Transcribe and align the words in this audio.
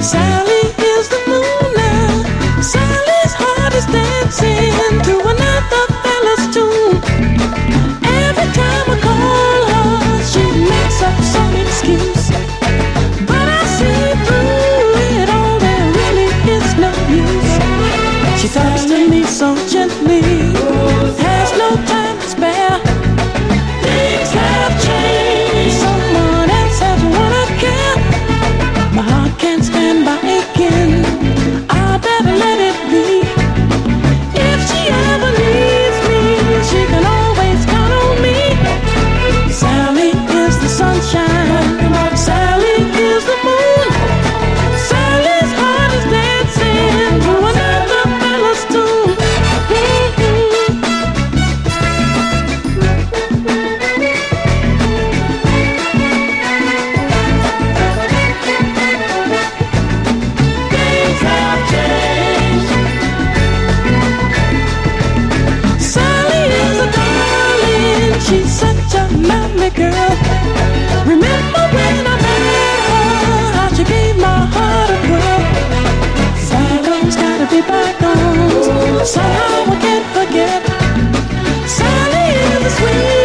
Sally 0.00 0.64
is 0.94 1.08
the 1.08 1.20
moon 1.28 1.74
now. 1.76 2.62
Sally's 2.62 3.34
heart 3.40 3.74
is 3.74 3.86
dancing 3.86 5.02
to 5.04 5.17
Remember, 69.10 69.70
girl. 69.70 70.12
Remember 71.06 71.62
when 71.76 72.06
I 72.12 72.16
made 72.26 72.46
her? 72.88 73.52
How 73.56 73.68
she 73.76 73.84
gave 73.84 74.16
my 74.18 74.40
heart 74.54 74.90
a 74.90 74.98
break. 75.06 75.46
Gotta 77.16 77.46
be. 77.50 77.60
Somehow 79.04 79.72
I 79.72 79.78
can't 79.80 80.06
forget. 80.16 80.62
Sally 81.66 82.26
is 82.54 82.62
the 82.64 82.70
sweet. 82.70 83.17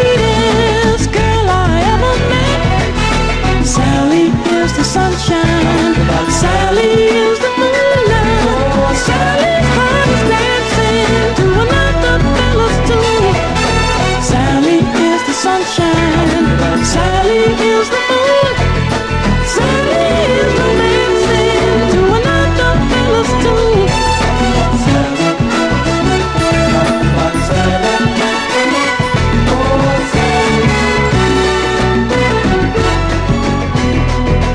sunshine. 15.65 16.12